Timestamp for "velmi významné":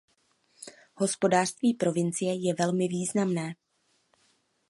2.53-3.53